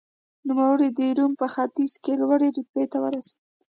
[0.47, 3.39] نوموړی د روم په پوځ کې لوړې رتبې ته ورسېد.